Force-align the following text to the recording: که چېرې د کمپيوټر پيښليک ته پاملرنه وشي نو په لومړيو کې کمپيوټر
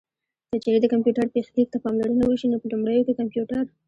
که 0.51 0.57
چېرې 0.63 0.79
د 0.81 0.85
کمپيوټر 0.93 1.25
پيښليک 1.35 1.67
ته 1.71 1.77
پاملرنه 1.85 2.23
وشي 2.25 2.47
نو 2.51 2.57
په 2.61 2.67
لومړيو 2.71 3.05
کې 3.07 3.17
کمپيوټر 3.19 3.63